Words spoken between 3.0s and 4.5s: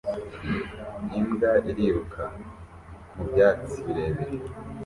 mu byatsi birebire